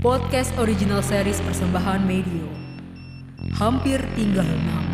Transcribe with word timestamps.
Podcast 0.00 0.56
original 0.56 1.04
series 1.04 1.44
persembahan 1.44 2.00
Medio. 2.08 2.48
Hampir 3.60 4.00
tinggal 4.16 4.48
nama. 4.48 4.88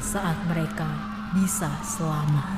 Saat 0.00 0.40
mereka 0.48 0.88
bisa 1.36 1.68
selamat. 1.84 2.56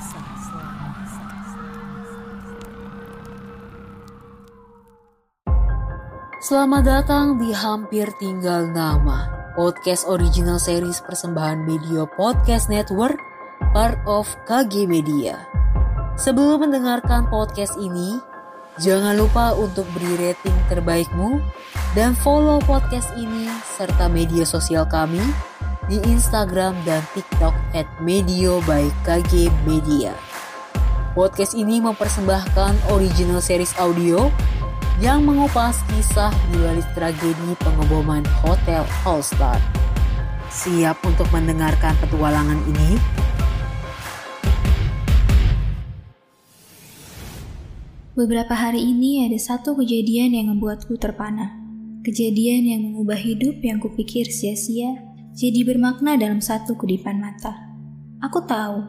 Selamat 6.38 6.82
datang 6.86 7.42
di 7.42 7.50
Hampir 7.50 8.06
Tinggal 8.22 8.70
Nama, 8.70 9.50
podcast 9.58 10.06
original 10.06 10.62
series 10.62 11.02
persembahan 11.02 11.66
Media 11.66 12.06
Podcast 12.06 12.70
Network, 12.70 13.18
part 13.74 13.98
of 14.06 14.30
KG 14.46 14.86
Media. 14.86 15.55
Sebelum 16.16 16.64
mendengarkan 16.64 17.28
podcast 17.28 17.76
ini, 17.76 18.16
jangan 18.80 19.20
lupa 19.20 19.52
untuk 19.52 19.84
beri 19.92 20.16
rating 20.16 20.56
terbaikmu 20.72 21.44
dan 21.92 22.16
follow 22.16 22.56
podcast 22.64 23.12
ini 23.20 23.52
serta 23.76 24.08
media 24.08 24.48
sosial 24.48 24.88
kami 24.88 25.20
di 25.92 26.00
Instagram 26.08 26.72
dan 26.88 27.04
TikTok 27.12 27.52
at 27.76 27.84
Medio 28.00 28.64
by 28.64 28.88
KG 29.04 29.52
Media. 29.68 30.16
Podcast 31.12 31.52
ini 31.52 31.84
mempersembahkan 31.84 32.88
original 32.96 33.44
series 33.44 33.76
audio 33.76 34.32
yang 35.04 35.20
mengupas 35.20 35.84
kisah 35.92 36.32
di 36.48 36.80
tragedi 36.96 37.52
pengeboman 37.60 38.24
Hotel 38.40 38.88
All 39.04 39.20
Star. 39.20 39.60
Siap 40.48 40.96
untuk 41.04 41.28
mendengarkan 41.28 41.92
petualangan 42.00 42.56
ini? 42.72 43.25
Beberapa 48.16 48.56
hari 48.56 48.80
ini 48.80 49.28
ada 49.28 49.36
satu 49.36 49.76
kejadian 49.76 50.32
yang 50.32 50.48
membuatku 50.48 50.96
terpana. 50.96 51.52
Kejadian 52.00 52.64
yang 52.64 52.80
mengubah 52.88 53.20
hidup 53.20 53.60
yang 53.60 53.76
kupikir 53.76 54.24
sia-sia 54.32 54.96
jadi 55.36 55.68
bermakna 55.68 56.16
dalam 56.16 56.40
satu 56.40 56.80
kedipan 56.80 57.20
mata. 57.20 57.52
Aku 58.24 58.40
tahu, 58.48 58.80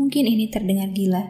mungkin 0.00 0.24
ini 0.24 0.48
terdengar 0.48 0.96
gila, 0.96 1.28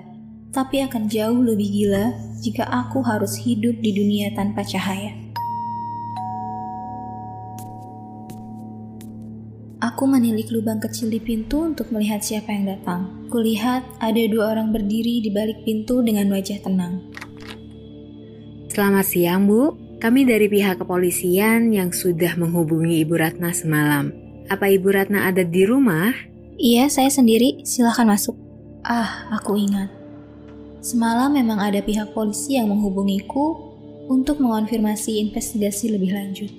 tapi 0.55 0.79
akan 0.87 1.11
jauh 1.11 1.43
lebih 1.43 1.67
gila 1.75 2.15
jika 2.39 2.71
aku 2.71 3.03
harus 3.03 3.35
hidup 3.43 3.83
di 3.83 3.99
dunia 3.99 4.31
tanpa 4.31 4.63
cahaya. 4.63 5.11
Aku 9.83 10.07
menilik 10.07 10.47
lubang 10.55 10.79
kecil 10.79 11.11
di 11.11 11.19
pintu 11.19 11.67
untuk 11.67 11.91
melihat 11.91 12.23
siapa 12.23 12.55
yang 12.55 12.79
datang. 12.79 13.27
Kulihat 13.27 13.83
ada 13.99 14.23
dua 14.31 14.55
orang 14.55 14.71
berdiri 14.71 15.19
di 15.19 15.35
balik 15.35 15.67
pintu 15.67 15.99
dengan 15.99 16.31
wajah 16.31 16.63
tenang. 16.63 17.10
Selamat 18.71 19.03
siang, 19.03 19.51
Bu. 19.51 19.75
Kami 19.99 20.23
dari 20.23 20.47
pihak 20.47 20.79
kepolisian 20.79 21.75
yang 21.75 21.91
sudah 21.91 22.39
menghubungi 22.39 23.03
Ibu 23.03 23.19
Ratna 23.19 23.51
semalam. 23.51 24.15
Apa 24.47 24.71
Ibu 24.71 24.95
Ratna 24.95 25.27
ada 25.27 25.43
di 25.43 25.67
rumah? 25.67 26.15
Iya, 26.55 26.87
saya 26.87 27.11
sendiri. 27.11 27.67
Silahkan 27.67 28.07
masuk. 28.07 28.39
Ah, 28.87 29.27
aku 29.35 29.59
ingat. 29.59 29.91
Semalam 30.87 31.35
memang 31.35 31.59
ada 31.59 31.83
pihak 31.83 32.15
polisi 32.15 32.63
yang 32.63 32.71
menghubungiku 32.71 33.59
untuk 34.07 34.39
mengonfirmasi 34.39 35.19
investigasi 35.19 35.91
lebih 35.91 36.15
lanjut. 36.15 36.55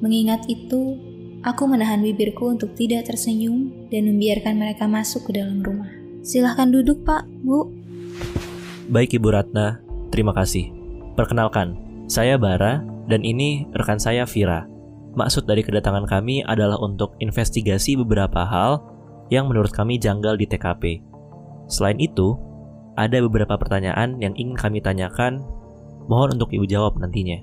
Mengingat 0.00 0.48
itu, 0.48 0.96
aku 1.44 1.68
menahan 1.68 2.00
bibirku 2.00 2.56
untuk 2.56 2.72
tidak 2.72 3.12
tersenyum 3.12 3.68
dan 3.92 4.08
membiarkan 4.08 4.56
mereka 4.56 4.88
masuk 4.88 5.28
ke 5.28 5.36
dalam 5.36 5.60
rumah. 5.60 5.92
Silahkan 6.24 6.72
duduk, 6.72 7.04
Pak, 7.04 7.28
Bu. 7.44 7.68
Baik, 8.88 9.20
Ibu 9.20 9.28
Ratna. 9.28 9.84
Terima 10.08 10.32
kasih. 10.32 10.79
Perkenalkan, 11.20 11.76
saya 12.08 12.40
Bara 12.40 12.80
dan 13.04 13.20
ini 13.20 13.68
rekan 13.76 14.00
saya 14.00 14.24
Vira. 14.24 14.64
Maksud 15.12 15.44
dari 15.44 15.60
kedatangan 15.60 16.08
kami 16.08 16.40
adalah 16.48 16.80
untuk 16.80 17.12
investigasi 17.20 17.92
beberapa 18.00 18.40
hal 18.48 18.80
yang 19.28 19.44
menurut 19.44 19.68
kami 19.68 20.00
janggal 20.00 20.40
di 20.40 20.48
TKP. 20.48 21.04
Selain 21.68 22.00
itu, 22.00 22.40
ada 22.96 23.20
beberapa 23.20 23.52
pertanyaan 23.60 24.16
yang 24.16 24.32
ingin 24.32 24.56
kami 24.56 24.80
tanyakan, 24.80 25.44
mohon 26.08 26.40
untuk 26.40 26.56
Ibu 26.56 26.64
jawab 26.64 26.96
nantinya. 26.96 27.36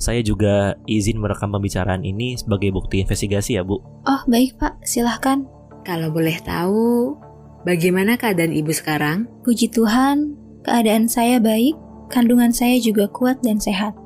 Saya 0.00 0.24
juga 0.24 0.72
izin 0.88 1.20
merekam 1.20 1.52
pembicaraan 1.52 2.08
ini 2.08 2.40
sebagai 2.40 2.72
bukti 2.72 3.04
investigasi 3.04 3.60
ya, 3.60 3.68
Bu. 3.68 3.84
Oh, 4.08 4.22
baik, 4.24 4.56
Pak. 4.56 4.80
Silahkan. 4.80 5.44
Kalau 5.84 6.08
boleh 6.08 6.40
tahu, 6.40 7.20
bagaimana 7.68 8.16
keadaan 8.16 8.56
Ibu 8.56 8.72
sekarang? 8.72 9.28
Puji 9.44 9.68
Tuhan, 9.68 10.40
keadaan 10.64 11.04
saya 11.04 11.36
baik, 11.36 11.83
kandungan 12.08 12.50
saya 12.50 12.76
juga 12.80 13.08
kuat 13.08 13.40
dan 13.40 13.60
sehat. 13.60 13.96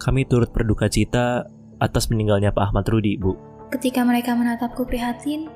Kami 0.00 0.26
turut 0.26 0.50
berduka 0.50 0.90
cita 0.90 1.46
atas 1.78 2.10
meninggalnya 2.10 2.50
Pak 2.50 2.70
Ahmad 2.70 2.86
Rudi, 2.90 3.18
Bu. 3.18 3.36
Ketika 3.70 4.06
mereka 4.06 4.36
menatapku 4.38 4.86
prihatin, 4.86 5.50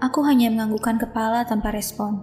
aku 0.00 0.20
hanya 0.24 0.52
menganggukkan 0.52 1.00
kepala 1.00 1.44
tanpa 1.48 1.72
respon. 1.72 2.20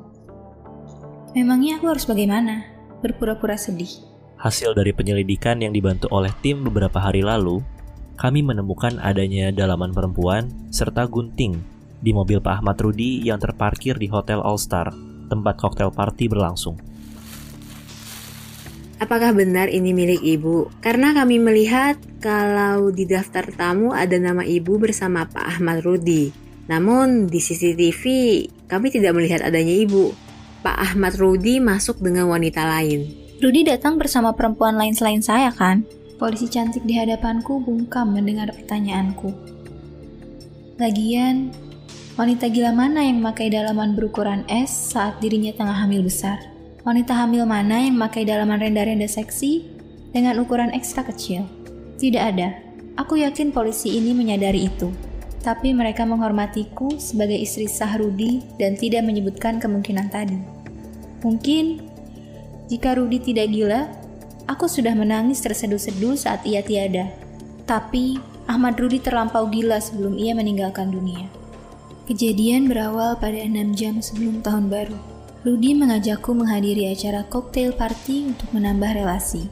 Memangnya 1.33 1.77
aku 1.77 1.93
harus 1.93 2.05
bagaimana? 2.05 2.65
Berpura-pura 3.01 3.57
sedih. 3.57 3.89
Hasil 4.37 4.77
dari 4.77 4.93
penyelidikan 4.93 5.57
yang 5.61 5.73
dibantu 5.73 6.09
oleh 6.13 6.29
tim 6.45 6.61
beberapa 6.61 7.01
hari 7.01 7.25
lalu, 7.25 7.61
kami 8.17 8.41
menemukan 8.41 8.97
adanya 9.01 9.53
dalaman 9.53 9.93
perempuan 9.93 10.49
serta 10.73 11.05
gunting 11.05 11.57
di 12.01 12.13
mobil 12.13 12.37
Pak 12.37 12.61
Ahmad 12.61 12.77
Rudi 12.81 13.25
yang 13.25 13.41
terparkir 13.41 13.97
di 13.97 14.09
Hotel 14.09 14.41
All 14.41 14.61
Star, 14.61 14.93
tempat 15.29 15.57
koktail 15.57 15.89
party 15.89 16.29
berlangsung. 16.29 16.77
Apakah 18.97 19.29
benar 19.29 19.69
ini 19.69 19.93
milik 19.93 20.25
ibu? 20.25 20.73
Karena 20.81 21.13
kami 21.13 21.37
melihat 21.37 22.01
kalau 22.17 22.89
di 22.89 23.05
daftar 23.05 23.45
tamu 23.53 23.93
ada 23.93 24.17
nama 24.17 24.41
ibu 24.41 24.81
bersama 24.81 25.29
Pak 25.29 25.45
Ahmad 25.57 25.85
Rudi. 25.85 26.33
Namun 26.65 27.29
di 27.29 27.37
CCTV 27.37 28.03
kami 28.65 28.89
tidak 28.89 29.13
melihat 29.13 29.45
adanya 29.45 29.69
ibu. 29.69 30.17
Pak 30.65 30.77
Ahmad 30.81 31.13
Rudi 31.13 31.61
masuk 31.61 32.01
dengan 32.01 32.25
wanita 32.33 32.65
lain. 32.65 33.05
Rudi 33.37 33.69
datang 33.69 34.01
bersama 34.01 34.33
perempuan 34.33 34.73
lain 34.73 34.97
selain 34.97 35.21
saya 35.21 35.53
kan? 35.53 35.85
Polisi 36.17 36.49
cantik 36.49 36.81
di 36.81 36.97
hadapanku 36.97 37.61
bungkam 37.61 38.17
mendengar 38.17 38.49
pertanyaanku. 38.49 39.29
Lagian, 40.81 41.53
wanita 42.17 42.49
gila 42.49 42.73
mana 42.73 43.05
yang 43.05 43.21
memakai 43.21 43.53
dalaman 43.53 43.93
berukuran 43.93 44.41
S 44.49 44.97
saat 44.97 45.21
dirinya 45.21 45.53
tengah 45.53 45.85
hamil 45.85 46.01
besar? 46.01 46.56
Wanita 46.87 47.19
hamil 47.19 47.43
mana 47.43 47.83
yang 47.83 47.99
memakai 47.99 48.23
dalaman 48.23 48.63
renda-renda 48.63 49.11
seksi 49.11 49.59
dengan 50.15 50.39
ukuran 50.39 50.71
ekstra 50.71 51.03
kecil? 51.03 51.43
Tidak 51.99 52.23
ada. 52.23 52.55
Aku 52.95 53.19
yakin 53.19 53.51
polisi 53.51 53.99
ini 53.99 54.15
menyadari 54.15 54.71
itu. 54.71 54.87
Tapi 55.43 55.75
mereka 55.75 56.07
menghormatiku 56.07 56.95
sebagai 56.95 57.35
istri 57.35 57.67
sah 57.67 57.99
Rudi 57.99 58.39
dan 58.55 58.79
tidak 58.79 59.03
menyebutkan 59.03 59.59
kemungkinan 59.59 60.07
tadi. 60.07 60.39
Mungkin 61.27 61.83
jika 62.71 62.95
Rudi 62.95 63.19
tidak 63.19 63.51
gila, 63.51 63.91
aku 64.47 64.71
sudah 64.71 64.95
menangis 64.95 65.43
terseduh-seduh 65.43 66.15
saat 66.15 66.47
ia 66.47 66.63
tiada. 66.63 67.11
Tapi 67.67 68.15
Ahmad 68.47 68.79
Rudi 68.79 69.03
terlampau 69.03 69.43
gila 69.51 69.83
sebelum 69.83 70.15
ia 70.15 70.31
meninggalkan 70.31 70.87
dunia. 70.95 71.27
Kejadian 72.07 72.71
berawal 72.71 73.19
pada 73.19 73.35
enam 73.35 73.75
jam 73.75 73.99
sebelum 73.99 74.39
tahun 74.39 74.71
baru. 74.71 75.16
Rudi 75.45 75.77
mengajakku 75.77 76.33
menghadiri 76.33 76.89
acara 76.89 77.21
cocktail 77.29 77.69
party 77.69 78.33
untuk 78.33 78.49
menambah 78.57 78.97
relasi. 78.97 79.45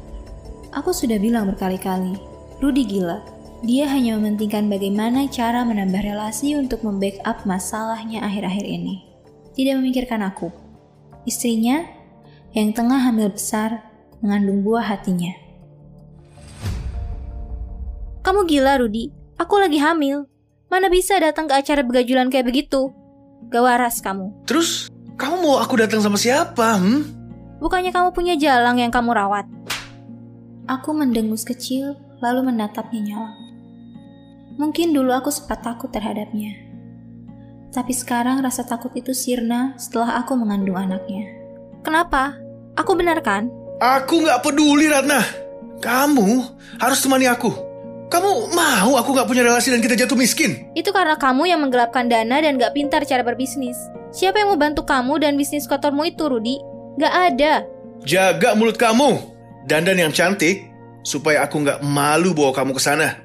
Aku 0.73 0.89
sudah 0.89 1.21
bilang 1.21 1.45
berkali-kali, 1.45 2.17
Rudi 2.57 2.89
gila. 2.89 3.21
Dia 3.61 3.85
hanya 3.93 4.17
mementingkan 4.17 4.65
bagaimana 4.65 5.29
cara 5.29 5.61
menambah 5.61 6.01
relasi 6.01 6.57
untuk 6.57 6.81
membackup 6.81 7.45
masalahnya 7.45 8.25
akhir-akhir 8.25 8.65
ini. 8.65 9.05
Tidak 9.53 9.77
memikirkan 9.77 10.25
aku. 10.25 10.49
Istrinya, 11.29 11.85
yang 12.57 12.73
tengah 12.73 13.05
hamil 13.05 13.29
besar, 13.29 13.85
mengandung 14.25 14.65
buah 14.65 14.83
hatinya. 14.83 15.37
Kamu 18.25 18.49
gila, 18.49 18.81
Rudi. 18.81 19.13
Aku 19.37 19.61
lagi 19.61 19.77
hamil. 19.77 20.25
Mana 20.65 20.89
bisa 20.89 21.21
datang 21.21 21.45
ke 21.45 21.53
acara 21.53 21.85
begajulan 21.85 22.33
kayak 22.33 22.49
begitu? 22.49 22.89
Gak 23.53 23.63
waras 23.63 24.01
kamu. 24.01 24.33
Terus, 24.49 24.89
kamu 25.15 25.35
mau 25.47 25.57
aku 25.63 25.79
datang 25.79 26.03
sama 26.03 26.19
siapa, 26.19 26.75
hmm? 26.75 27.01
Bukannya 27.63 27.95
kamu 27.95 28.11
punya 28.11 28.35
jalang 28.35 28.83
yang 28.83 28.91
kamu 28.91 29.15
rawat? 29.15 29.47
Aku 30.67 30.91
mendengus 30.91 31.47
kecil, 31.47 31.95
lalu 32.19 32.51
menatapnya 32.51 32.99
nyala. 32.99 33.31
Mungkin 34.59 34.91
dulu 34.91 35.11
aku 35.15 35.31
sempat 35.31 35.63
takut 35.63 35.87
terhadapnya. 35.91 36.55
Tapi 37.71 37.91
sekarang 37.91 38.39
rasa 38.39 38.63
takut 38.63 38.91
itu 38.95 39.11
sirna 39.11 39.75
setelah 39.75 40.19
aku 40.23 40.35
mengandung 40.35 40.79
anaknya. 40.79 41.27
Kenapa? 41.83 42.35
Aku 42.75 42.95
benar 42.95 43.19
kan? 43.23 43.51
Aku 43.79 44.23
nggak 44.23 44.43
peduli, 44.43 44.87
Ratna. 44.87 45.23
Kamu 45.83 46.43
harus 46.79 46.99
temani 47.03 47.27
aku. 47.27 47.51
Kamu 48.05 48.53
mau 48.53 48.91
aku 49.01 49.17
nggak 49.17 49.25
punya 49.25 49.41
relasi 49.41 49.73
dan 49.73 49.81
kita 49.81 49.97
jatuh 49.97 50.13
miskin? 50.13 50.69
Itu 50.77 50.93
karena 50.93 51.17
kamu 51.17 51.49
yang 51.49 51.59
menggelapkan 51.65 52.05
dana 52.05 52.37
dan 52.37 52.61
gak 52.61 52.77
pintar 52.77 53.01
cara 53.01 53.25
berbisnis. 53.25 53.75
Siapa 54.13 54.37
yang 54.37 54.53
mau 54.53 54.59
bantu 54.61 54.85
kamu 54.85 55.17
dan 55.25 55.33
bisnis 55.35 55.65
kotormu 55.65 56.05
itu, 56.05 56.29
Rudi? 56.29 56.61
Gak 57.01 57.13
ada. 57.33 57.65
Jaga 58.05 58.53
mulut 58.53 58.77
kamu. 58.77 59.33
Dandan 59.65 59.97
yang 59.97 60.13
cantik, 60.13 60.69
supaya 61.01 61.41
aku 61.41 61.65
nggak 61.65 61.81
malu 61.81 62.37
bawa 62.37 62.53
kamu 62.53 62.77
ke 62.77 62.81
sana. 62.81 63.17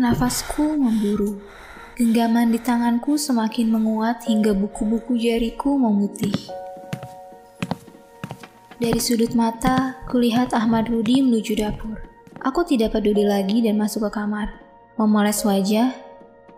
Nafasku 0.00 0.80
memburu. 0.80 1.36
Genggaman 1.92 2.48
di 2.48 2.56
tanganku 2.56 3.20
semakin 3.20 3.68
menguat 3.68 4.24
hingga 4.24 4.56
buku-buku 4.56 5.20
jariku 5.20 5.76
memutih. 5.76 6.32
Dari 8.80 8.96
sudut 8.96 9.36
mata, 9.36 10.00
kulihat 10.08 10.56
Ahmad 10.56 10.88
Rudi 10.88 11.20
menuju 11.20 11.52
dapur. 11.60 12.11
Aku 12.42 12.66
tidak 12.66 12.98
peduli 12.98 13.22
lagi 13.22 13.62
dan 13.62 13.78
masuk 13.78 14.10
ke 14.10 14.18
kamar. 14.18 14.50
Memoles 14.98 15.46
wajah, 15.46 15.94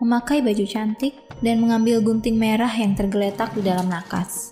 memakai 0.01 0.41
baju 0.41 0.65
cantik, 0.65 1.13
dan 1.45 1.61
mengambil 1.61 2.01
gunting 2.01 2.41
merah 2.41 2.73
yang 2.73 2.97
tergeletak 2.97 3.53
di 3.53 3.61
dalam 3.61 3.85
nakas. 3.85 4.49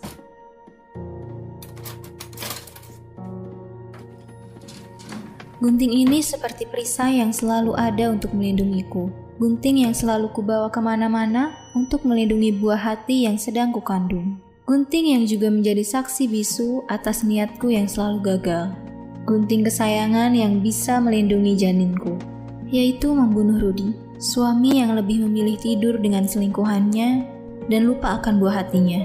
Gunting 5.58 6.06
ini 6.06 6.22
seperti 6.22 6.70
perisai 6.70 7.18
yang 7.18 7.34
selalu 7.34 7.74
ada 7.74 8.14
untuk 8.14 8.30
melindungiku. 8.38 9.10
Gunting 9.42 9.90
yang 9.90 9.98
selalu 9.98 10.30
kubawa 10.38 10.70
ke 10.70 10.78
mana-mana 10.86 11.58
untuk 11.74 12.06
melindungi 12.06 12.54
buah 12.62 12.78
hati 12.78 13.26
yang 13.26 13.42
sedang 13.42 13.74
kukandung. 13.74 14.38
Gunting 14.70 15.18
yang 15.18 15.26
juga 15.26 15.50
menjadi 15.50 15.82
saksi 15.82 16.30
bisu 16.30 16.86
atas 16.86 17.26
niatku 17.26 17.74
yang 17.74 17.90
selalu 17.90 18.22
gagal. 18.22 18.83
Gunting 19.24 19.64
kesayangan 19.64 20.36
yang 20.36 20.60
bisa 20.60 21.00
melindungi 21.00 21.56
janinku, 21.56 22.20
yaitu 22.68 23.08
membunuh 23.16 23.56
Rudi, 23.56 23.96
suami 24.20 24.84
yang 24.84 25.00
lebih 25.00 25.24
memilih 25.24 25.56
tidur 25.56 25.96
dengan 25.96 26.28
selingkuhannya 26.28 27.24
dan 27.72 27.82
lupa 27.88 28.20
akan 28.20 28.44
buah 28.44 28.68
hatinya. 28.68 29.00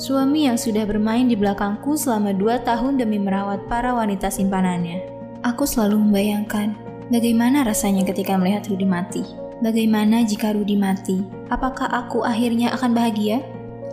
Suami 0.00 0.48
yang 0.48 0.56
sudah 0.56 0.88
bermain 0.88 1.28
di 1.28 1.36
belakangku 1.36 1.92
selama 1.92 2.32
dua 2.32 2.56
tahun 2.64 2.96
demi 2.96 3.20
merawat 3.20 3.68
para 3.68 3.92
wanita 3.92 4.32
simpanannya. 4.32 5.04
Aku 5.44 5.68
selalu 5.68 6.08
membayangkan 6.08 6.72
bagaimana 7.12 7.60
rasanya 7.60 8.08
ketika 8.08 8.40
melihat 8.40 8.64
Rudi 8.64 8.88
mati. 8.88 9.22
Bagaimana 9.60 10.24
jika 10.24 10.56
Rudi 10.56 10.72
mati? 10.72 11.20
Apakah 11.52 11.84
aku 11.92 12.24
akhirnya 12.24 12.72
akan 12.72 12.96
bahagia? 12.96 13.44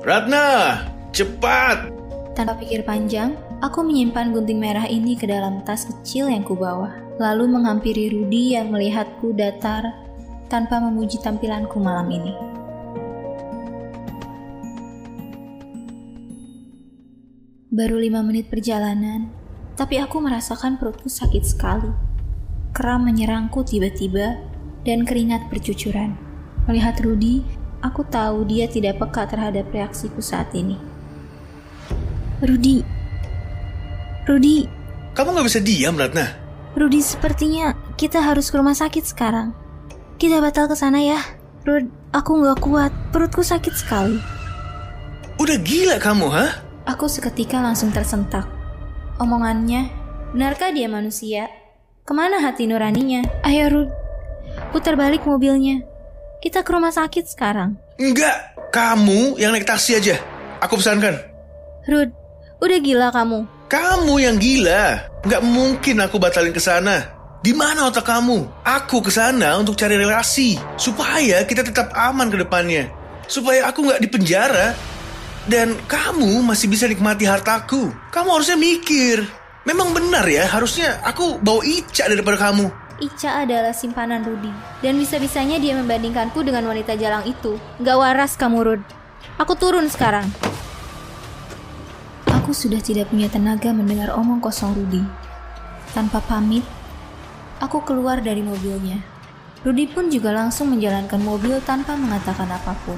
Ratna, 0.08 0.80
cepat! 1.12 1.92
Tanpa 2.40 2.56
pikir 2.56 2.88
panjang, 2.88 3.36
aku 3.58 3.82
menyimpan 3.82 4.34
gunting 4.34 4.62
merah 4.62 4.86
ini 4.86 5.18
ke 5.18 5.26
dalam 5.26 5.66
tas 5.66 5.86
kecil 5.90 6.30
yang 6.30 6.46
kubawa. 6.46 6.94
Lalu 7.18 7.50
menghampiri 7.50 8.14
Rudi 8.14 8.54
yang 8.54 8.70
melihatku 8.70 9.34
datar 9.34 9.90
tanpa 10.54 10.78
memuji 10.78 11.18
tampilanku 11.18 11.82
malam 11.82 12.06
ini. 12.14 12.34
Baru 17.74 17.98
lima 17.98 18.22
menit 18.26 18.50
perjalanan, 18.50 19.30
tapi 19.78 20.02
aku 20.02 20.22
merasakan 20.22 20.78
perutku 20.78 21.10
sakit 21.10 21.44
sekali. 21.46 21.90
Kram 22.74 23.06
menyerangku 23.10 23.66
tiba-tiba 23.66 24.38
dan 24.86 25.06
keringat 25.06 25.50
bercucuran. 25.50 26.14
Melihat 26.70 27.02
Rudi, 27.02 27.42
aku 27.82 28.06
tahu 28.06 28.46
dia 28.46 28.70
tidak 28.70 29.02
peka 29.02 29.26
terhadap 29.30 29.70
reaksiku 29.74 30.22
saat 30.22 30.54
ini. 30.54 30.78
Rudi, 32.42 32.97
Rudi, 34.28 34.68
Kamu 35.16 35.32
nggak 35.32 35.48
bisa 35.48 35.64
diam, 35.64 35.96
Ratna. 35.96 36.28
Rudi 36.76 37.00
sepertinya 37.00 37.74
kita 37.96 38.20
harus 38.20 38.52
ke 38.52 38.60
rumah 38.60 38.76
sakit 38.76 39.02
sekarang. 39.08 39.56
Kita 40.20 40.44
batal 40.44 40.68
ke 40.68 40.76
sana 40.76 41.00
ya. 41.00 41.18
Rud, 41.64 41.88
aku 42.12 42.44
nggak 42.44 42.60
kuat, 42.60 42.92
perutku 43.16 43.40
sakit 43.40 43.74
sekali. 43.74 44.20
Udah 45.40 45.58
gila 45.64 45.98
kamu, 45.98 46.28
ha? 46.28 46.60
Aku 46.86 47.08
seketika 47.08 47.64
langsung 47.64 47.90
tersentak. 47.96 48.46
Omongannya, 49.18 49.90
benarkah 50.36 50.76
dia 50.76 50.92
manusia? 50.92 51.48
Ke 52.04 52.12
mana 52.12 52.44
hati 52.44 52.68
nuraninya? 52.68 53.24
Ayo 53.48 53.72
Rud, 53.72 53.90
putar 54.76 55.00
balik 55.00 55.24
mobilnya. 55.24 55.82
Kita 56.44 56.68
ke 56.68 56.70
rumah 56.76 56.92
sakit 56.92 57.26
sekarang. 57.32 57.80
Enggak, 57.96 58.54
kamu 58.76 59.40
yang 59.40 59.56
naik 59.56 59.66
taksi 59.66 59.98
aja. 59.98 60.20
Aku 60.62 60.78
pesankan. 60.78 61.16
Rud, 61.90 62.12
udah 62.60 62.80
gila 62.84 63.10
kamu. 63.10 63.57
Kamu 63.68 64.16
yang 64.24 64.40
gila. 64.40 65.12
Nggak 65.28 65.44
mungkin 65.44 66.00
aku 66.00 66.16
batalin 66.24 66.56
ke 66.56 66.64
sana. 66.64 67.04
Di 67.44 67.52
mana 67.52 67.92
otak 67.92 68.08
kamu? 68.08 68.64
Aku 68.64 69.04
ke 69.04 69.12
sana 69.12 69.60
untuk 69.60 69.76
cari 69.76 70.00
relasi. 70.00 70.56
Supaya 70.80 71.44
kita 71.44 71.68
tetap 71.68 71.92
aman 71.92 72.32
ke 72.32 72.40
depannya. 72.40 72.88
Supaya 73.28 73.68
aku 73.68 73.92
nggak 73.92 74.00
di 74.00 74.08
penjara. 74.08 74.72
Dan 75.52 75.76
kamu 75.84 76.48
masih 76.48 76.72
bisa 76.72 76.88
nikmati 76.88 77.28
hartaku. 77.28 77.92
Kamu 78.16 78.40
harusnya 78.40 78.56
mikir. 78.56 79.28
Memang 79.68 79.92
benar 79.92 80.24
ya, 80.24 80.48
harusnya 80.48 81.04
aku 81.04 81.36
bawa 81.44 81.60
Ica 81.68 82.08
daripada 82.08 82.40
kamu. 82.40 82.72
Ica 83.04 83.44
adalah 83.44 83.76
simpanan 83.76 84.24
Rudi. 84.24 84.52
Dan 84.80 84.96
bisa-bisanya 84.96 85.60
dia 85.60 85.76
membandingkanku 85.76 86.40
dengan 86.40 86.72
wanita 86.72 86.96
jalang 86.96 87.28
itu. 87.28 87.60
Gak 87.84 88.00
waras 88.00 88.40
kamu, 88.40 88.64
Rud. 88.64 88.84
Aku 89.36 89.60
turun 89.60 89.92
sekarang. 89.92 90.24
Aku 92.48 92.56
sudah 92.56 92.80
tidak 92.80 93.12
punya 93.12 93.28
tenaga 93.28 93.76
mendengar 93.76 94.08
omong 94.16 94.40
kosong 94.40 94.72
Rudi. 94.72 95.04
Tanpa 95.92 96.24
pamit, 96.24 96.64
aku 97.60 97.84
keluar 97.84 98.24
dari 98.24 98.40
mobilnya. 98.40 99.04
Rudi 99.68 99.84
pun 99.84 100.08
juga 100.08 100.32
langsung 100.32 100.72
menjalankan 100.72 101.20
mobil 101.28 101.60
tanpa 101.68 102.00
mengatakan 102.00 102.48
apa 102.48 102.72
pun. 102.88 102.96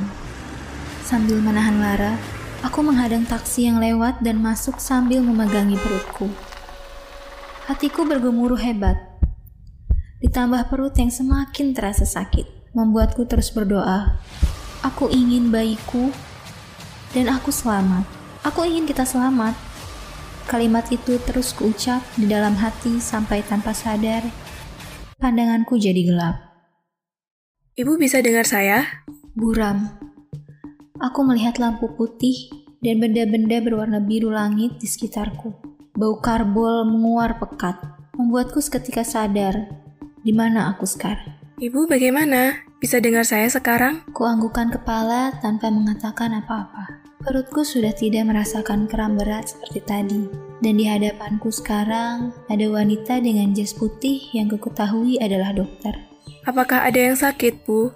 Sambil 1.02 1.42
menahan 1.42 1.82
lara, 1.82 2.14
aku 2.62 2.86
menghadang 2.86 3.26
taksi 3.26 3.66
yang 3.66 3.82
lewat 3.82 4.22
dan 4.22 4.38
masuk 4.38 4.78
sambil 4.78 5.26
memegangi 5.26 5.82
perutku. 5.82 6.30
Hatiku 7.66 8.06
bergemuruh 8.06 8.62
hebat. 8.62 9.02
Ditambah 10.22 10.70
perut 10.70 10.94
yang 10.94 11.10
semakin 11.10 11.74
terasa 11.74 12.06
sakit, 12.06 12.70
membuatku 12.78 13.26
terus 13.26 13.50
berdoa. 13.50 14.22
Aku 14.86 15.10
ingin 15.10 15.50
bayiku 15.50 16.14
dan 17.18 17.34
aku 17.34 17.50
selamat. 17.50 18.19
Aku 18.48 18.64
ingin 18.64 18.88
kita 18.88 19.04
selamat. 19.04 19.52
Kalimat 20.48 20.88
itu 20.96 21.20
terus 21.28 21.52
kuucap 21.52 22.00
di 22.16 22.24
dalam 22.24 22.56
hati 22.56 22.98
sampai 23.04 23.44
tanpa 23.44 23.76
sadar, 23.76 24.24
pandanganku 25.20 25.76
jadi 25.76 26.08
gelap. 26.08 26.40
Ibu 27.76 28.00
bisa 28.00 28.24
dengar 28.24 28.48
saya? 28.48 29.04
Buram. 29.36 29.92
Aku 31.04 31.28
melihat 31.28 31.60
lampu 31.60 31.92
putih 32.00 32.48
dan 32.80 33.04
benda-benda 33.04 33.60
berwarna 33.60 34.00
biru 34.00 34.32
langit 34.32 34.80
di 34.80 34.88
sekitarku. 34.88 35.52
Bau 36.00 36.24
karbol 36.24 36.88
menguar 36.88 37.44
pekat, 37.44 37.76
membuatku 38.16 38.64
seketika 38.64 39.04
sadar 39.04 39.68
di 40.24 40.32
mana 40.32 40.72
aku 40.72 40.88
sekarang. 40.88 41.36
Ibu 41.60 41.92
bagaimana? 41.92 42.64
Bisa 42.80 43.04
dengar 43.04 43.28
saya 43.28 43.52
sekarang? 43.52 44.08
Kuanggukan 44.16 44.72
kepala 44.72 45.36
tanpa 45.44 45.68
mengatakan 45.68 46.40
apa-apa. 46.40 46.99
Perutku 47.20 47.68
sudah 47.68 47.92
tidak 47.92 48.32
merasakan 48.32 48.88
kram 48.88 49.20
berat 49.20 49.52
seperti 49.52 49.80
tadi. 49.84 50.22
Dan 50.64 50.80
di 50.80 50.88
hadapanku 50.88 51.52
sekarang 51.52 52.32
ada 52.48 52.66
wanita 52.72 53.20
dengan 53.20 53.52
jas 53.52 53.76
putih 53.76 54.24
yang 54.32 54.48
kuketahui 54.48 55.20
adalah 55.20 55.52
dokter. 55.52 56.00
Apakah 56.48 56.88
ada 56.88 57.12
yang 57.12 57.20
sakit, 57.20 57.68
Bu? 57.68 57.92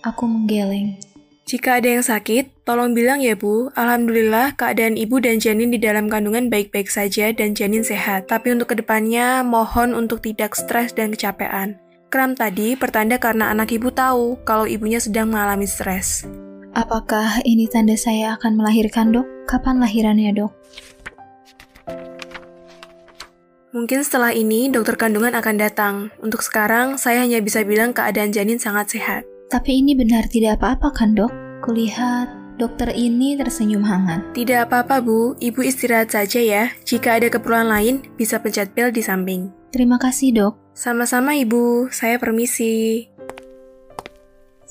Aku 0.00 0.24
menggeleng. 0.24 0.96
Jika 1.44 1.76
ada 1.76 1.92
yang 1.92 2.00
sakit, 2.00 2.64
tolong 2.64 2.96
bilang 2.96 3.20
ya 3.20 3.36
Bu. 3.36 3.68
Alhamdulillah 3.76 4.56
keadaan 4.56 4.96
Ibu 4.96 5.20
dan 5.20 5.44
janin 5.44 5.68
di 5.68 5.76
dalam 5.76 6.08
kandungan 6.08 6.48
baik-baik 6.48 6.88
saja 6.88 7.36
dan 7.36 7.52
janin 7.52 7.84
sehat. 7.84 8.32
Tapi 8.32 8.56
untuk 8.56 8.72
ke 8.72 8.80
depannya, 8.80 9.44
mohon 9.44 9.92
untuk 9.92 10.24
tidak 10.24 10.56
stres 10.56 10.96
dan 10.96 11.12
kecapean. 11.12 11.76
Kram 12.08 12.32
tadi 12.32 12.80
pertanda 12.80 13.20
karena 13.20 13.52
anak 13.52 13.76
Ibu 13.76 13.92
tahu 13.92 14.40
kalau 14.48 14.64
ibunya 14.64 15.04
sedang 15.04 15.28
mengalami 15.28 15.68
stres. 15.68 16.24
Apakah 16.74 17.38
ini 17.46 17.70
tanda 17.70 17.94
saya 17.94 18.34
akan 18.34 18.58
melahirkan, 18.58 19.14
dok? 19.14 19.46
Kapan 19.46 19.78
lahirannya, 19.78 20.34
dok? 20.34 20.50
Mungkin 23.70 24.02
setelah 24.02 24.34
ini 24.34 24.66
dokter 24.66 24.98
kandungan 24.98 25.38
akan 25.38 25.54
datang. 25.54 25.94
Untuk 26.18 26.42
sekarang, 26.42 26.98
saya 26.98 27.22
hanya 27.22 27.38
bisa 27.38 27.62
bilang 27.62 27.94
keadaan 27.94 28.34
janin 28.34 28.58
sangat 28.58 28.90
sehat. 28.90 29.22
Tapi 29.54 29.86
ini 29.86 29.94
benar 29.94 30.26
tidak 30.26 30.58
apa-apa 30.58 30.90
kan, 30.90 31.14
dok? 31.14 31.30
Kulihat 31.62 32.58
dokter 32.58 32.90
ini 32.90 33.38
tersenyum 33.38 33.86
hangat. 33.86 34.34
Tidak 34.34 34.66
apa-apa, 34.66 34.98
Bu. 34.98 35.38
Ibu 35.38 35.62
istirahat 35.62 36.10
saja 36.10 36.42
ya. 36.42 36.74
Jika 36.82 37.22
ada 37.22 37.30
keperluan 37.30 37.70
lain, 37.70 38.02
bisa 38.18 38.42
pencet 38.42 38.74
bel 38.74 38.90
di 38.90 38.98
samping. 38.98 39.46
Terima 39.70 39.94
kasih, 40.02 40.34
dok. 40.34 40.54
Sama-sama, 40.74 41.38
Ibu. 41.38 41.94
Saya 41.94 42.18
permisi. 42.18 43.06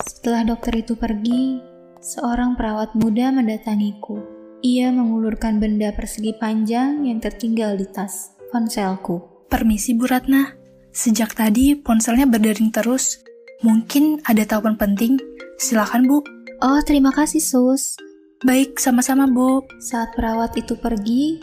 Setelah 0.04 0.44
dokter 0.44 0.84
itu 0.84 0.96
pergi, 1.00 1.72
seorang 2.04 2.52
perawat 2.60 2.92
muda 2.92 3.32
mendatangiku. 3.32 4.20
Ia 4.60 4.92
mengulurkan 4.92 5.56
benda 5.56 5.88
persegi 5.96 6.36
panjang 6.36 7.08
yang 7.08 7.24
tertinggal 7.24 7.80
di 7.80 7.88
tas, 7.88 8.36
ponselku. 8.52 9.48
Permisi 9.48 9.96
Bu 9.96 10.04
Ratna, 10.04 10.52
sejak 10.92 11.32
tadi 11.32 11.72
ponselnya 11.72 12.28
berdering 12.28 12.68
terus. 12.68 13.24
Mungkin 13.64 14.20
ada 14.28 14.44
telepon 14.44 14.76
penting. 14.76 15.16
Silakan 15.56 16.04
Bu. 16.04 16.20
Oh, 16.60 16.80
terima 16.84 17.08
kasih, 17.16 17.40
Sus. 17.40 17.96
Baik, 18.44 18.76
sama-sama 18.76 19.24
Bu. 19.24 19.64
Saat 19.80 20.12
perawat 20.12 20.52
itu 20.60 20.76
pergi, 20.76 21.40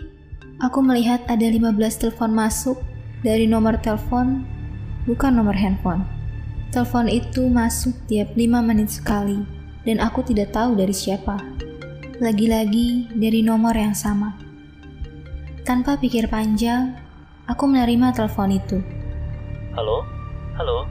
Aku 0.62 0.86
melihat 0.86 1.26
ada 1.26 1.42
15 1.42 1.74
telepon 1.98 2.38
masuk 2.38 2.78
dari 3.26 3.50
nomor 3.50 3.82
telepon, 3.82 4.46
bukan 5.10 5.34
nomor 5.34 5.58
handphone. 5.58 6.06
Telepon 6.70 7.10
itu 7.10 7.50
masuk 7.50 7.98
tiap 8.06 8.30
5 8.38 8.62
menit 8.62 8.94
sekali, 8.94 9.42
dan 9.86 9.98
aku 10.02 10.22
tidak 10.22 10.54
tahu 10.54 10.78
dari 10.78 10.94
siapa. 10.94 11.38
Lagi-lagi 12.22 13.10
dari 13.18 13.42
nomor 13.42 13.74
yang 13.74 13.98
sama. 13.98 14.38
Tanpa 15.66 15.98
pikir 15.98 16.30
panjang, 16.30 16.94
aku 17.50 17.66
menerima 17.66 18.14
telepon 18.14 18.54
itu. 18.54 18.78
Halo? 19.74 20.06
Halo? 20.58 20.86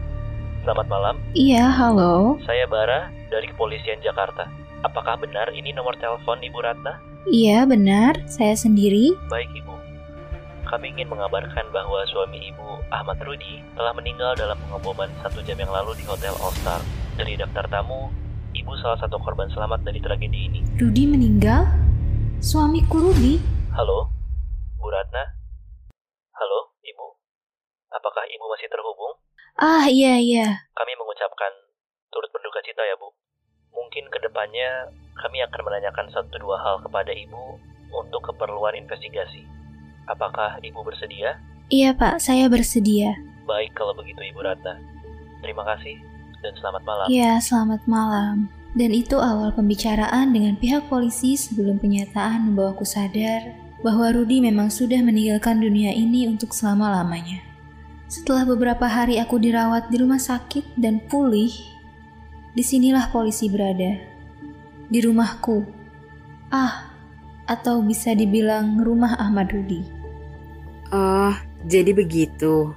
Selamat 0.67 0.87
malam. 0.91 1.15
Iya, 1.33 1.71
halo. 1.71 2.37
Saya 2.45 2.67
Bara 2.67 3.09
dari 3.31 3.47
Kepolisian 3.49 4.03
Jakarta. 4.03 4.51
Apakah 4.83 5.21
benar 5.21 5.53
ini 5.53 5.71
nomor 5.71 5.95
telepon 6.01 6.41
Ibu 6.41 6.59
Ratna? 6.59 6.99
Iya, 7.29 7.69
benar. 7.69 8.17
Saya 8.27 8.57
sendiri. 8.57 9.13
Baik, 9.29 9.49
Ibu. 9.53 9.75
Kami 10.67 10.95
ingin 10.97 11.11
mengabarkan 11.11 11.67
bahwa 11.75 12.01
suami 12.09 12.41
Ibu, 12.55 12.91
Ahmad 12.95 13.19
Rudi, 13.27 13.61
telah 13.75 13.93
meninggal 13.93 14.39
dalam 14.39 14.57
pengeboman 14.67 15.11
satu 15.21 15.43
jam 15.45 15.59
yang 15.59 15.71
lalu 15.71 15.99
di 15.99 16.05
Hotel 16.07 16.33
All 16.41 16.55
Star. 16.63 16.81
Dari 17.19 17.37
daftar 17.37 17.69
tamu, 17.69 18.09
Ibu 18.61 18.77
salah 18.77 19.01
satu 19.01 19.17
korban 19.25 19.49
selamat 19.49 19.89
dari 19.89 20.05
tragedi 20.05 20.53
ini. 20.53 20.61
Rudi 20.77 21.09
meninggal? 21.09 21.65
Suamiku 22.45 23.01
Rudi? 23.01 23.41
Halo? 23.73 24.13
Bu 24.77 24.85
Ratna? 24.93 25.25
Halo, 26.37 26.77
Ibu? 26.85 27.07
Apakah 27.89 28.21
Ibu 28.29 28.45
masih 28.53 28.69
terhubung? 28.69 29.17
Ah, 29.57 29.89
iya, 29.89 30.21
iya. 30.21 30.69
Kami 30.77 30.93
mengucapkan 30.93 31.49
turut 32.13 32.29
berduka 32.37 32.61
cita 32.61 32.85
ya, 32.85 33.01
Bu. 33.01 33.09
Mungkin 33.73 34.13
ke 34.13 34.21
depannya 34.21 34.93
kami 35.17 35.41
akan 35.41 35.61
menanyakan 35.65 36.13
satu 36.13 36.37
dua 36.37 36.61
hal 36.61 36.85
kepada 36.85 37.17
Ibu 37.17 37.57
untuk 37.97 38.29
keperluan 38.29 38.77
investigasi. 38.77 39.41
Apakah 40.05 40.61
Ibu 40.61 40.85
bersedia? 40.85 41.41
Iya, 41.73 41.97
Pak. 41.97 42.21
Saya 42.21 42.53
bersedia. 42.53 43.17
Baik 43.49 43.73
kalau 43.73 43.97
begitu 43.97 44.21
Ibu 44.21 44.45
Ratna. 44.45 44.77
Terima 45.41 45.65
kasih 45.65 46.10
dan 46.41 46.53
selamat 46.57 46.83
malam. 46.85 47.07
Iya, 47.09 47.33
selamat 47.41 47.83
malam. 47.85 48.37
Dan 48.71 48.91
itu 48.95 49.19
awal 49.19 49.51
pembicaraan 49.53 50.31
dengan 50.31 50.55
pihak 50.55 50.87
polisi 50.87 51.35
sebelum 51.35 51.83
penyataan 51.83 52.51
membawaku 52.51 52.87
sadar 52.87 53.55
bahwa 53.83 54.13
Rudi 54.13 54.45
memang 54.45 54.71
sudah 54.71 55.01
meninggalkan 55.03 55.59
dunia 55.59 55.91
ini 55.91 56.29
untuk 56.31 56.55
selama-lamanya. 56.55 57.43
Setelah 58.11 58.47
beberapa 58.47 58.87
hari 58.87 59.19
aku 59.19 59.39
dirawat 59.39 59.91
di 59.91 59.97
rumah 60.03 60.19
sakit 60.19 60.79
dan 60.79 61.03
pulih, 61.07 61.51
di 62.55 62.63
sinilah 62.63 63.11
polisi 63.15 63.47
berada. 63.47 63.99
Di 64.91 64.99
rumahku. 65.03 65.63
Ah, 66.51 66.91
atau 67.47 67.83
bisa 67.83 68.15
dibilang 68.15 68.83
rumah 68.83 69.15
Ahmad 69.19 69.51
Rudi. 69.55 69.83
Oh, 70.91 71.35
jadi 71.67 71.95
begitu. 71.95 72.75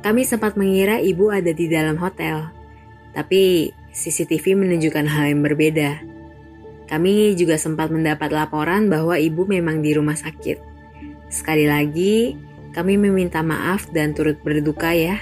Kami 0.00 0.22
sempat 0.22 0.54
mengira 0.54 1.02
ibu 1.02 1.30
ada 1.34 1.50
di 1.50 1.66
dalam 1.66 1.98
hotel. 1.98 2.59
Tapi 3.10 3.72
CCTV 3.90 4.54
menunjukkan 4.54 5.06
hal 5.10 5.34
yang 5.34 5.42
berbeda. 5.42 6.02
Kami 6.90 7.38
juga 7.38 7.54
sempat 7.54 7.90
mendapat 7.94 8.34
laporan 8.34 8.90
bahwa 8.90 9.14
ibu 9.14 9.46
memang 9.46 9.78
di 9.78 9.94
rumah 9.94 10.18
sakit. 10.18 10.58
Sekali 11.30 11.70
lagi, 11.70 12.34
kami 12.74 12.98
meminta 12.98 13.42
maaf 13.42 13.90
dan 13.94 14.14
turut 14.14 14.38
berduka 14.42 14.90
ya. 14.90 15.18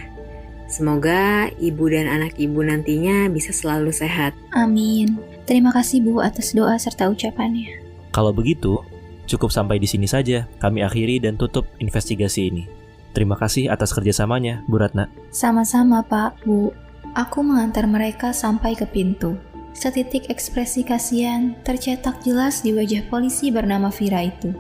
Semoga 0.69 1.49
ibu 1.57 1.89
dan 1.89 2.09
anak 2.09 2.37
ibu 2.37 2.61
nantinya 2.61 3.29
bisa 3.33 3.57
selalu 3.57 3.89
sehat. 3.89 4.37
Amin. 4.53 5.17
Terima 5.49 5.73
kasih 5.73 6.05
Bu 6.05 6.21
atas 6.21 6.53
doa 6.53 6.77
serta 6.77 7.09
ucapannya. 7.09 7.81
Kalau 8.13 8.37
begitu, 8.37 8.85
cukup 9.25 9.49
sampai 9.49 9.81
di 9.81 9.89
sini 9.89 10.05
saja. 10.05 10.45
Kami 10.61 10.85
akhiri 10.85 11.25
dan 11.25 11.41
tutup 11.41 11.65
investigasi 11.81 12.53
ini. 12.53 12.69
Terima 13.17 13.41
kasih 13.41 13.73
atas 13.73 13.97
kerjasamanya, 13.97 14.61
Bu 14.69 14.77
Ratna. 14.77 15.09
Sama-sama 15.33 16.05
Pak, 16.05 16.45
Bu. 16.45 16.73
Aku 17.17 17.41
mengantar 17.41 17.89
mereka 17.89 18.37
sampai 18.37 18.77
ke 18.77 18.85
pintu. 18.85 19.41
Setitik 19.73 20.27
ekspresi 20.27 20.83
kasihan 20.83 21.55
tercetak 21.63 22.21
jelas 22.27 22.67
di 22.67 22.75
wajah 22.75 23.07
polisi 23.07 23.55
bernama 23.55 23.95
Vira 23.95 24.27
itu. 24.27 24.51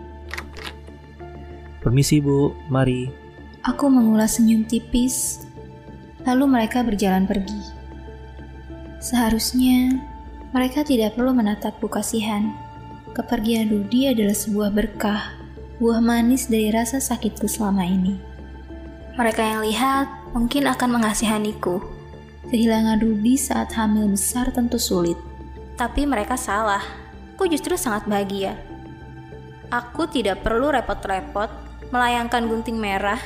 Permisi 1.82 2.22
Bu, 2.22 2.54
mari. 2.70 3.10
Aku 3.66 3.90
mengulas 3.90 4.38
senyum 4.38 4.62
tipis, 4.62 5.44
lalu 6.22 6.46
mereka 6.46 6.86
berjalan 6.86 7.26
pergi. 7.26 7.60
Seharusnya 9.02 9.98
mereka 10.54 10.86
tidak 10.86 11.18
perlu 11.18 11.34
menatapku 11.34 11.90
kasihan. 11.90 12.54
Kepergian 13.12 13.68
Rudi 13.74 14.06
adalah 14.06 14.36
sebuah 14.36 14.70
berkah, 14.70 15.34
buah 15.82 15.98
manis 15.98 16.46
dari 16.46 16.70
rasa 16.70 17.02
sakitku 17.02 17.50
selama 17.50 17.82
ini. 17.82 18.14
Mereka 19.18 19.42
yang 19.42 19.60
lihat 19.66 20.06
mungkin 20.30 20.70
akan 20.70 21.00
mengasihaniku. 21.00 21.97
Kehilangan 22.48 23.04
Rudi 23.04 23.36
saat 23.36 23.76
hamil 23.76 24.08
besar 24.08 24.48
tentu 24.48 24.80
sulit. 24.80 25.20
Tapi 25.76 26.08
mereka 26.08 26.32
salah. 26.32 26.80
Aku 27.36 27.44
justru 27.44 27.76
sangat 27.76 28.08
bahagia. 28.08 28.56
Aku 29.68 30.08
tidak 30.08 30.40
perlu 30.40 30.72
repot-repot 30.72 31.52
melayangkan 31.92 32.48
gunting 32.48 32.80
merah 32.80 33.20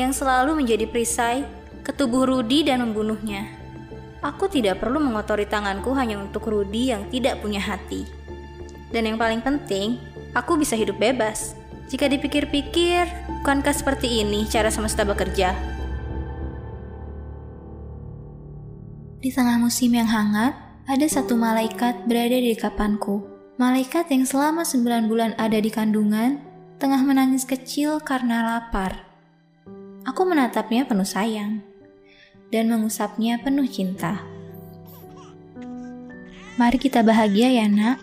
yang 0.00 0.16
selalu 0.16 0.64
menjadi 0.64 0.88
perisai 0.88 1.44
ke 1.84 1.92
tubuh 1.92 2.24
Rudi 2.24 2.64
dan 2.64 2.80
membunuhnya. 2.80 3.52
Aku 4.24 4.48
tidak 4.48 4.80
perlu 4.80 4.96
mengotori 4.96 5.44
tanganku 5.44 5.92
hanya 5.92 6.16
untuk 6.16 6.48
Rudi 6.48 6.88
yang 6.88 7.04
tidak 7.12 7.44
punya 7.44 7.60
hati. 7.60 8.08
Dan 8.88 9.12
yang 9.12 9.20
paling 9.20 9.44
penting, 9.44 10.00
aku 10.32 10.56
bisa 10.56 10.72
hidup 10.72 10.96
bebas. 10.96 11.52
Jika 11.92 12.08
dipikir-pikir, 12.08 13.04
bukankah 13.44 13.76
seperti 13.76 14.24
ini 14.24 14.48
cara 14.48 14.72
semesta 14.72 15.04
bekerja? 15.04 15.71
Di 19.22 19.30
tengah 19.30 19.54
musim 19.54 19.94
yang 19.94 20.10
hangat, 20.10 20.50
ada 20.82 21.06
satu 21.06 21.38
malaikat 21.38 22.10
berada 22.10 22.34
di 22.34 22.58
kapanku. 22.58 23.22
Malaikat 23.54 24.10
yang 24.10 24.26
selama 24.26 24.66
sembilan 24.66 25.06
bulan 25.06 25.30
ada 25.38 25.62
di 25.62 25.70
kandungan, 25.70 26.42
tengah 26.82 26.98
menangis 27.06 27.46
kecil 27.46 28.02
karena 28.02 28.42
lapar. 28.42 29.06
Aku 30.10 30.26
menatapnya 30.26 30.90
penuh 30.90 31.06
sayang 31.06 31.62
dan 32.50 32.66
mengusapnya 32.66 33.38
penuh 33.38 33.70
cinta. 33.70 34.26
Mari 36.58 36.82
kita 36.82 37.06
bahagia 37.06 37.62
ya 37.62 37.70
nak. 37.70 38.02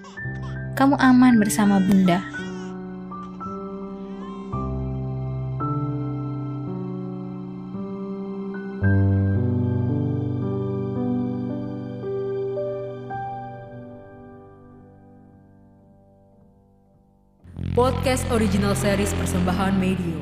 Kamu 0.79 0.95
aman 0.95 1.35
bersama 1.35 1.83
bunda. 1.83 2.38
Podcast 17.79 18.27
original 18.35 18.75
series 18.75 19.15
persembahan 19.15 19.71
Medio. 19.79 20.19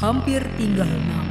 Hampir 0.00 0.40
tinggal 0.56 0.88
nama. 0.88 1.28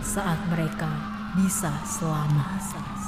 Saat 0.00 0.40
mereka 0.48 0.88
bisa 1.36 1.68
selamat. 1.84 3.01